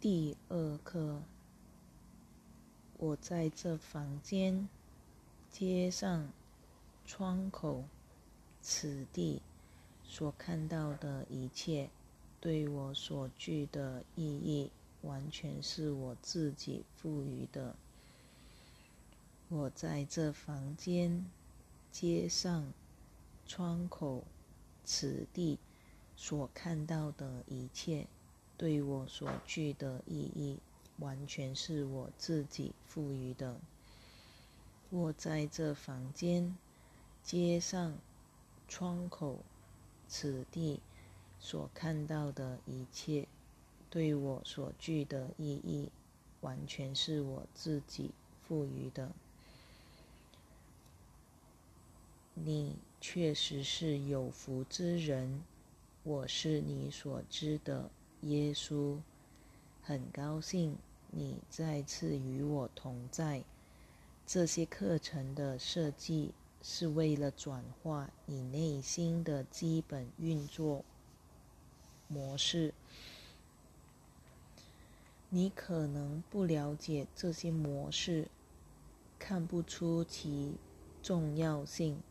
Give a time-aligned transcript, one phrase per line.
[0.00, 1.22] 第二课，
[2.98, 4.68] 我在这房间、
[5.50, 6.30] 街上、
[7.04, 7.82] 窗口、
[8.62, 9.42] 此地
[10.04, 11.90] 所看到的一切，
[12.40, 14.70] 对我所具的意义，
[15.02, 17.74] 完全是我自己赋予的。
[19.48, 21.26] 我在这房间、
[21.90, 22.72] 街上、
[23.44, 24.22] 窗口、
[24.84, 25.58] 此地
[26.14, 28.06] 所看到的一切。
[28.58, 30.58] 对我所具的意义，
[30.98, 33.60] 完全是我自己赋予的。
[34.90, 36.56] 我在这房间、
[37.22, 37.96] 街上、
[38.66, 39.38] 窗口、
[40.08, 40.80] 此地
[41.38, 43.28] 所看到的一切，
[43.88, 45.88] 对我所具的意义，
[46.40, 48.10] 完全是我自己
[48.42, 49.12] 赋予的。
[52.34, 55.44] 你确实是有福之人，
[56.02, 57.90] 我是你所知的。
[58.22, 58.98] 耶稣，
[59.82, 60.76] 很高兴
[61.10, 63.44] 你再次与我同在。
[64.26, 70.84] 这些课程的设计是为了转化你内心的基本运作
[72.08, 72.74] 模式。
[75.30, 78.28] 你可能不了解这些模式，
[79.18, 80.54] 看不出其
[81.02, 82.02] 重要性，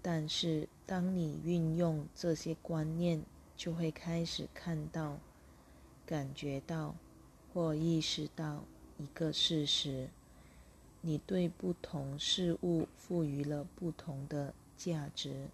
[0.00, 3.22] 但是当你运用这些观念，
[3.58, 5.18] 就会开始看到、
[6.06, 6.94] 感觉到
[7.52, 8.62] 或意识到
[8.98, 10.10] 一个事实：
[11.00, 15.48] 你对不同事物赋予了不同的价值。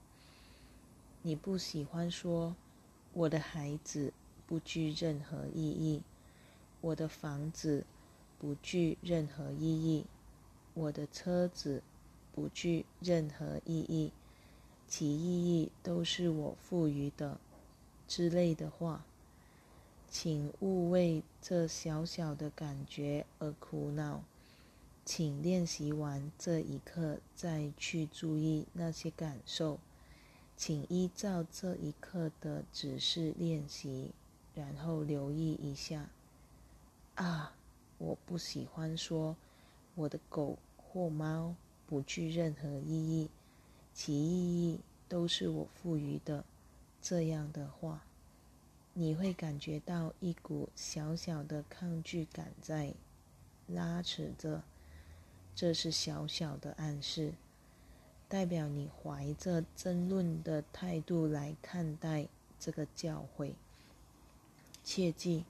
[1.22, 2.55] 你不喜欢说
[3.14, 4.12] “我的孩子
[4.46, 6.02] 不具任何意义
[6.83, 7.86] ”，“我的房子
[8.39, 10.05] 不具任何意义
[10.74, 11.83] ”，“我的车子
[12.34, 14.12] 不具任何意义”，
[14.86, 17.41] 其意义都是我赋予的。
[18.06, 19.05] 之类的话，
[20.10, 24.22] 请勿为这小小的感觉而苦恼。
[25.05, 29.78] 请练习完这一刻再去注意那些感受。
[30.56, 34.12] 请依照这一刻的指示练习，
[34.55, 36.08] 然后留意一下。
[37.17, 37.55] 啊，
[37.98, 39.36] 我不喜欢说
[39.95, 41.55] 我的狗或猫
[41.86, 43.28] 不具任何意义，
[43.92, 46.45] 其意义都是我赋予的。
[47.06, 48.02] 这样的话，
[48.94, 52.94] 你会感觉到一股小小的抗拒感在
[53.66, 54.62] 拉扯着。
[55.54, 57.34] 这是小小的暗示，
[58.26, 62.26] 代表你怀着争论的态度来看待
[62.58, 63.52] 这个教诲。
[64.82, 65.44] 切记，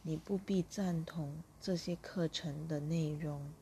[0.00, 3.52] 你不必赞同这些课程的内容。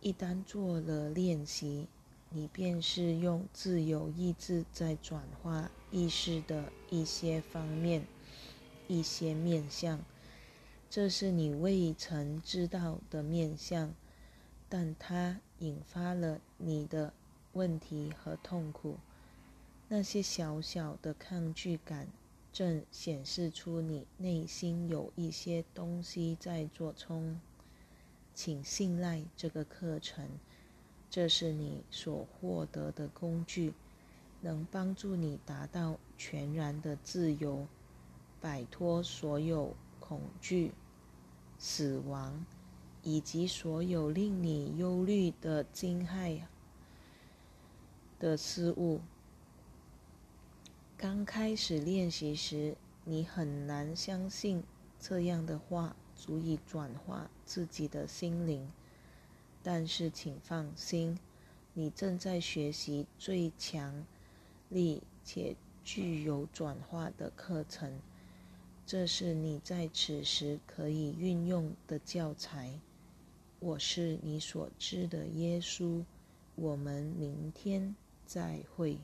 [0.00, 1.88] 一旦做了练习。
[2.32, 8.06] 你便是用自由意志在转化意识的一些方面、
[8.86, 10.00] 一些面相，
[10.88, 13.92] 这是你未曾知道的面相，
[14.68, 17.12] 但它引发了你的
[17.54, 18.96] 问题和痛苦。
[19.88, 22.06] 那些小小的抗拒感，
[22.52, 27.40] 正显示出你内心有一些东西在做冲。
[28.32, 30.28] 请信赖这个课程。
[31.10, 33.74] 这是你所获得的工具，
[34.40, 37.66] 能帮助你达到全然的自由，
[38.40, 40.72] 摆脱所有恐惧、
[41.58, 42.46] 死亡
[43.02, 46.42] 以及所有令你忧虑的惊骇
[48.20, 49.00] 的事物。
[50.96, 54.62] 刚开始练习时，你很难相信
[55.00, 58.70] 这样的话足以转化自己的心灵。
[59.62, 61.18] 但是，请放心，
[61.74, 64.06] 你正在学习最强
[64.68, 65.54] 力且
[65.84, 68.00] 具有转化的课程。
[68.86, 72.80] 这是你在此时可以运用的教材。
[73.58, 76.04] 我是你所知的耶稣。
[76.56, 77.94] 我们明天
[78.26, 78.98] 再会。